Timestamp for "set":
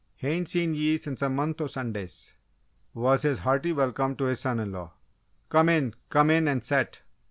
6.63-7.01